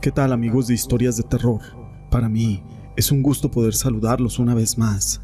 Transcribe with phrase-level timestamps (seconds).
[0.00, 1.60] ¿Qué tal amigos de historias de terror?
[2.08, 2.62] Para mí
[2.96, 5.20] es un gusto poder saludarlos una vez más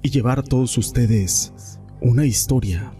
[0.00, 1.52] y llevar a todos ustedes
[2.00, 2.94] una historia.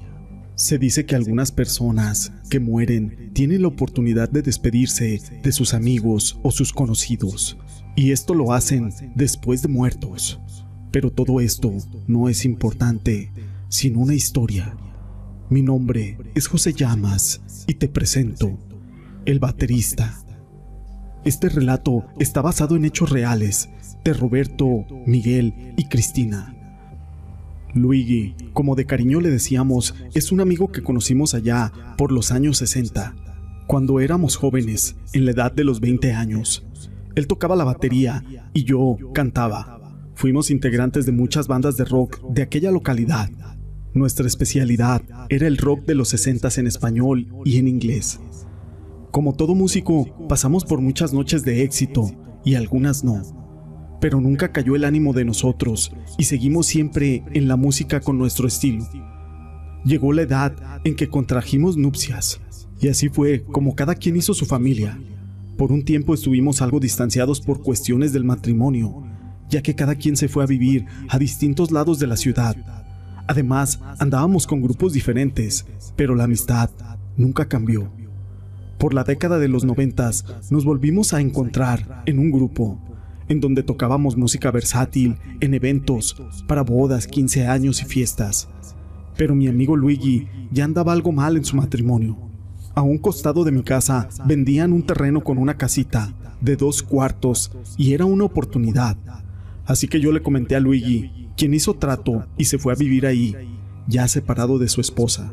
[0.54, 6.38] Se dice que algunas personas que mueren tienen la oportunidad de despedirse de sus amigos
[6.42, 7.56] o sus conocidos,
[7.96, 10.38] y esto lo hacen después de muertos.
[10.90, 11.72] Pero todo esto
[12.06, 13.32] no es importante,
[13.70, 14.76] sino una historia.
[15.48, 18.58] Mi nombre es José Llamas y te presento
[19.24, 20.23] El baterista.
[21.24, 23.70] Este relato está basado en hechos reales
[24.04, 26.54] de Roberto, Miguel y Cristina.
[27.72, 32.58] Luigi, como de cariño le decíamos, es un amigo que conocimos allá por los años
[32.58, 33.14] 60,
[33.66, 36.62] cuando éramos jóvenes, en la edad de los 20 años.
[37.14, 39.80] Él tocaba la batería y yo cantaba.
[40.14, 43.30] Fuimos integrantes de muchas bandas de rock de aquella localidad.
[43.94, 48.20] Nuestra especialidad era el rock de los 60 en español y en inglés.
[49.14, 52.10] Como todo músico, pasamos por muchas noches de éxito
[52.44, 53.22] y algunas no.
[54.00, 58.48] Pero nunca cayó el ánimo de nosotros y seguimos siempre en la música con nuestro
[58.48, 58.84] estilo.
[59.84, 62.40] Llegó la edad en que contrajimos nupcias
[62.80, 65.00] y así fue como cada quien hizo su familia.
[65.56, 69.04] Por un tiempo estuvimos algo distanciados por cuestiones del matrimonio,
[69.48, 72.56] ya que cada quien se fue a vivir a distintos lados de la ciudad.
[73.28, 76.68] Además, andábamos con grupos diferentes, pero la amistad
[77.16, 77.92] nunca cambió.
[78.84, 82.78] Por la década de los noventas nos volvimos a encontrar en un grupo,
[83.28, 88.46] en donde tocábamos música versátil en eventos para bodas, 15 años y fiestas.
[89.16, 92.18] Pero mi amigo Luigi ya andaba algo mal en su matrimonio.
[92.74, 96.12] A un costado de mi casa vendían un terreno con una casita
[96.42, 98.98] de dos cuartos y era una oportunidad.
[99.64, 103.06] Así que yo le comenté a Luigi, quien hizo trato y se fue a vivir
[103.06, 103.34] ahí,
[103.88, 105.32] ya separado de su esposa.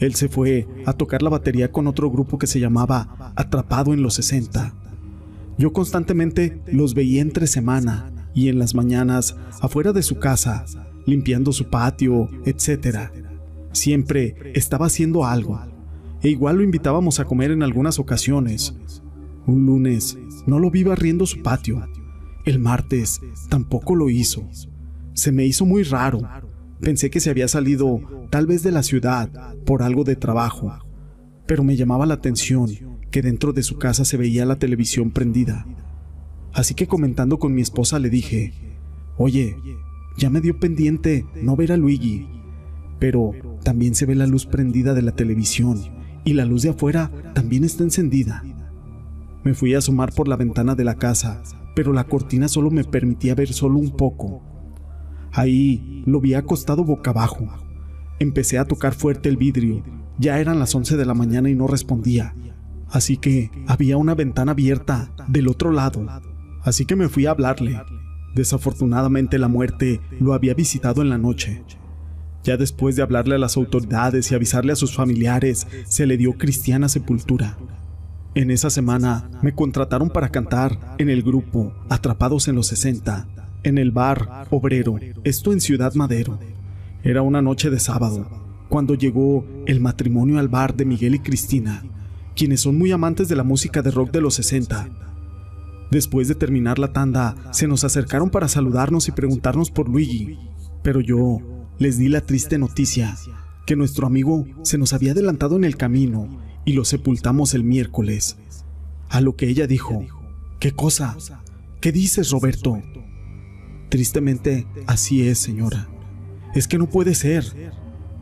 [0.00, 4.02] Él se fue a tocar la batería con otro grupo que se llamaba Atrapado en
[4.02, 4.74] los 60.
[5.56, 10.64] Yo constantemente los veía entre semana y en las mañanas afuera de su casa,
[11.06, 13.10] limpiando su patio, etc.
[13.72, 15.60] Siempre estaba haciendo algo.
[16.22, 18.74] E igual lo invitábamos a comer en algunas ocasiones.
[19.46, 21.86] Un lunes no lo vi barriendo su patio.
[22.44, 24.48] El martes tampoco lo hizo.
[25.12, 26.22] Se me hizo muy raro.
[26.84, 29.30] Pensé que se había salido tal vez de la ciudad
[29.64, 30.70] por algo de trabajo,
[31.46, 32.68] pero me llamaba la atención
[33.10, 35.66] que dentro de su casa se veía la televisión prendida.
[36.52, 38.52] Así que comentando con mi esposa le dije,
[39.16, 39.56] oye,
[40.18, 42.28] ya me dio pendiente no ver a Luigi,
[42.98, 45.80] pero también se ve la luz prendida de la televisión
[46.22, 48.44] y la luz de afuera también está encendida.
[49.42, 51.42] Me fui a asomar por la ventana de la casa,
[51.74, 54.53] pero la cortina solo me permitía ver solo un poco.
[55.34, 57.48] Ahí lo vi acostado boca abajo.
[58.20, 59.82] Empecé a tocar fuerte el vidrio.
[60.16, 62.34] Ya eran las 11 de la mañana y no respondía.
[62.88, 66.06] Así que había una ventana abierta del otro lado.
[66.62, 67.82] Así que me fui a hablarle.
[68.36, 71.64] Desafortunadamente la muerte lo había visitado en la noche.
[72.44, 76.34] Ya después de hablarle a las autoridades y avisarle a sus familiares, se le dio
[76.38, 77.58] cristiana sepultura.
[78.36, 83.28] En esa semana me contrataron para cantar en el grupo Atrapados en los 60,
[83.64, 86.38] en el bar Obrero, esto en Ciudad Madero.
[87.02, 88.28] Era una noche de sábado,
[88.68, 91.82] cuando llegó el matrimonio al bar de Miguel y Cristina,
[92.36, 94.88] quienes son muy amantes de la música de rock de los 60.
[95.90, 100.38] Después de terminar la tanda, se nos acercaron para saludarnos y preguntarnos por Luigi,
[100.82, 101.38] pero yo
[101.78, 103.16] les di la triste noticia
[103.66, 108.36] que nuestro amigo se nos había adelantado en el camino y lo sepultamos el miércoles.
[109.08, 110.04] A lo que ella dijo,
[110.60, 111.16] ¿qué cosa?
[111.80, 112.82] ¿Qué dices, Roberto?
[113.88, 115.88] Tristemente, así es, señora.
[116.54, 117.44] Es que no puede ser.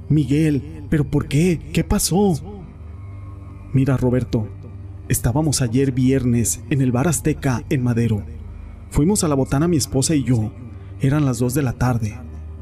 [0.09, 1.71] Miguel, ¿pero por qué?
[1.73, 2.35] ¿Qué pasó?
[3.73, 4.49] Mira, Roberto,
[5.09, 8.25] estábamos ayer viernes en el bar Azteca en Madero.
[8.91, 10.53] Fuimos a la botana mi esposa y yo.
[11.01, 12.19] Eran las dos de la tarde.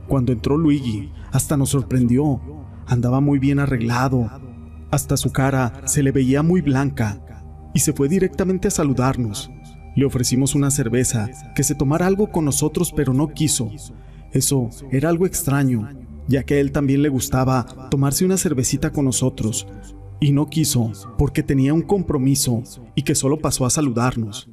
[0.07, 2.41] Cuando entró Luigi, hasta nos sorprendió.
[2.87, 4.31] Andaba muy bien arreglado.
[4.91, 7.21] Hasta su cara se le veía muy blanca.
[7.75, 9.51] Y se fue directamente a saludarnos.
[10.01, 13.71] Le ofrecimos una cerveza, que se tomara algo con nosotros, pero no quiso.
[14.33, 15.91] Eso era algo extraño,
[16.27, 19.67] ya que a él también le gustaba tomarse una cervecita con nosotros,
[20.19, 22.63] y no quiso porque tenía un compromiso
[22.95, 24.49] y que solo pasó a saludarnos.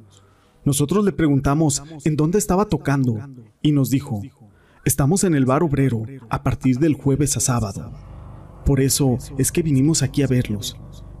[0.66, 3.18] Nosotros le preguntamos en dónde estaba tocando
[3.62, 4.20] y nos dijo,
[4.84, 7.90] estamos en el bar obrero a partir del jueves a sábado.
[8.66, 10.76] Por eso es que vinimos aquí a verlos,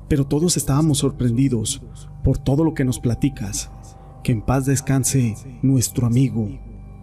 [0.06, 1.80] pero todos estábamos sorprendidos
[2.22, 3.70] por todo lo que nos platicas.
[4.22, 6.48] Que en paz descanse nuestro amigo.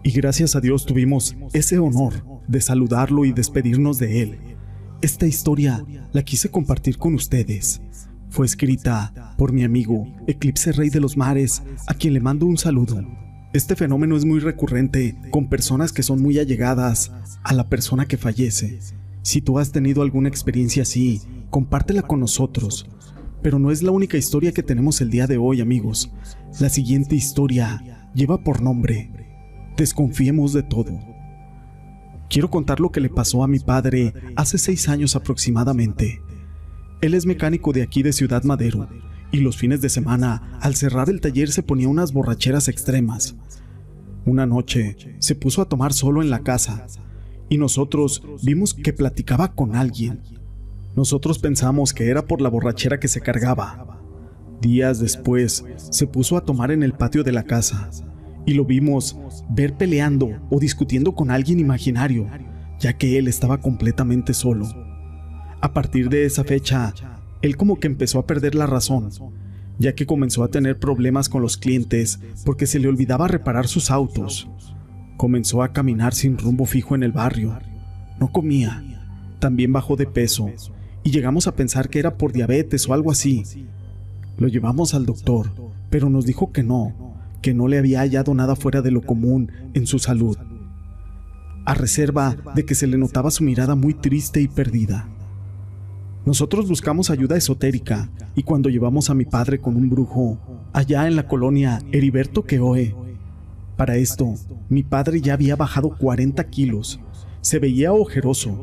[0.02, 4.38] Y gracias a Dios tuvimos ese honor de saludarlo y despedirnos de él.
[5.02, 7.82] Esta historia la quise compartir con ustedes,
[8.28, 12.58] Fue escrita por mi amigo Eclipse Rey de los Mares, a quien le mando un
[12.58, 13.04] saludo.
[13.52, 17.12] Este fenómeno es muy recurrente con personas que son muy allegadas
[17.42, 18.78] a la persona que fallece.
[19.22, 22.86] Si tú has tenido alguna experiencia así, compártela con nosotros.
[23.42, 26.12] Pero no es la única historia que tenemos el día de hoy, amigos.
[26.60, 29.10] La siguiente historia lleva por nombre
[29.76, 30.98] Desconfiemos de todo.
[32.30, 36.22] Quiero contar lo que le pasó a mi padre hace seis años aproximadamente.
[37.02, 38.88] Él es mecánico de aquí de Ciudad Madero
[39.32, 43.36] y los fines de semana, al cerrar el taller, se ponía unas borracheras extremas.
[44.24, 46.86] Una noche se puso a tomar solo en la casa
[47.50, 50.22] y nosotros vimos que platicaba con alguien.
[50.96, 54.00] Nosotros pensamos que era por la borrachera que se cargaba.
[54.62, 57.90] Días después, se puso a tomar en el patio de la casa
[58.46, 59.18] y lo vimos
[59.50, 62.26] ver peleando o discutiendo con alguien imaginario,
[62.80, 64.66] ya que él estaba completamente solo.
[65.60, 66.94] A partir de esa fecha,
[67.42, 69.10] él como que empezó a perder la razón,
[69.78, 73.90] ya que comenzó a tener problemas con los clientes porque se le olvidaba reparar sus
[73.90, 74.48] autos.
[75.18, 77.58] Comenzó a caminar sin rumbo fijo en el barrio.
[78.18, 78.82] No comía.
[79.40, 80.50] También bajó de peso
[81.06, 83.44] y llegamos a pensar que era por diabetes o algo así.
[84.38, 85.52] Lo llevamos al doctor,
[85.88, 89.52] pero nos dijo que no, que no le había hallado nada fuera de lo común
[89.72, 90.36] en su salud,
[91.64, 95.08] a reserva de que se le notaba su mirada muy triste y perdida.
[96.24, 100.40] Nosotros buscamos ayuda esotérica y cuando llevamos a mi padre con un brujo
[100.72, 102.96] allá en la colonia Heriberto Queoe,
[103.76, 104.34] para esto
[104.68, 106.98] mi padre ya había bajado 40 kilos,
[107.42, 108.60] se veía ojeroso.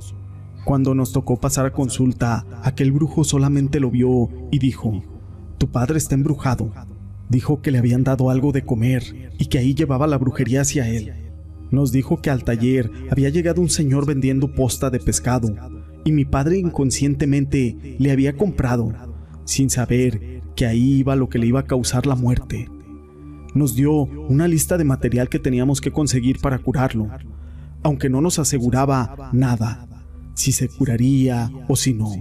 [0.65, 5.03] Cuando nos tocó pasar a consulta, aquel brujo solamente lo vio y dijo,
[5.57, 6.71] tu padre está embrujado.
[7.29, 10.87] Dijo que le habían dado algo de comer y que ahí llevaba la brujería hacia
[10.87, 11.13] él.
[11.71, 15.53] Nos dijo que al taller había llegado un señor vendiendo posta de pescado
[16.05, 18.93] y mi padre inconscientemente le había comprado,
[19.45, 22.69] sin saber que ahí iba lo que le iba a causar la muerte.
[23.53, 27.09] Nos dio una lista de material que teníamos que conseguir para curarlo,
[27.83, 29.87] aunque no nos aseguraba nada,
[30.33, 32.11] si se curaría o si no.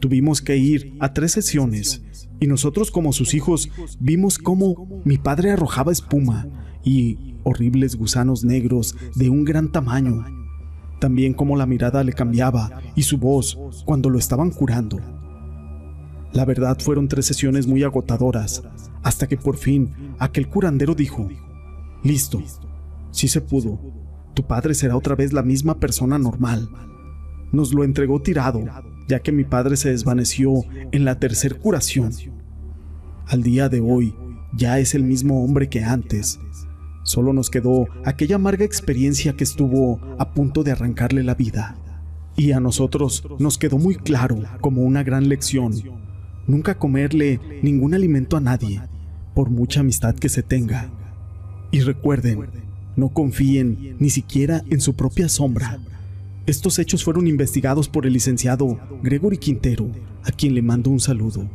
[0.00, 2.02] Tuvimos que ir a tres sesiones
[2.40, 3.70] y nosotros como sus hijos
[4.00, 6.48] vimos cómo mi padre arrojaba espuma
[6.84, 10.24] y horribles gusanos negros de un gran tamaño
[11.02, 15.00] también cómo la mirada le cambiaba y su voz cuando lo estaban curando.
[16.32, 18.62] La verdad fueron tres sesiones muy agotadoras,
[19.02, 19.90] hasta que por fin
[20.20, 21.28] aquel curandero dijo,
[22.04, 22.40] listo,
[23.10, 23.80] sí se pudo,
[24.32, 26.68] tu padre será otra vez la misma persona normal.
[27.52, 28.64] Nos lo entregó tirado,
[29.08, 32.12] ya que mi padre se desvaneció en la tercer curación.
[33.26, 34.14] Al día de hoy,
[34.56, 36.38] ya es el mismo hombre que antes,
[37.04, 41.76] Solo nos quedó aquella amarga experiencia que estuvo a punto de arrancarle la vida.
[42.36, 45.74] Y a nosotros nos quedó muy claro, como una gran lección,
[46.46, 48.80] nunca comerle ningún alimento a nadie,
[49.34, 50.90] por mucha amistad que se tenga.
[51.72, 52.46] Y recuerden,
[52.94, 55.80] no confíen ni siquiera en su propia sombra.
[56.46, 59.90] Estos hechos fueron investigados por el licenciado Gregory Quintero,
[60.24, 61.48] a quien le mando un saludo.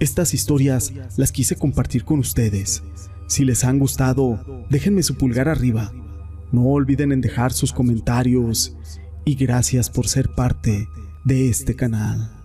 [0.00, 2.82] Estas historias las quise compartir con ustedes
[3.28, 5.92] si les han gustado, déjenme su pulgar arriba.
[6.50, 8.74] No olviden en dejar sus comentarios
[9.26, 10.88] y gracias por ser parte
[11.24, 12.37] de este canal.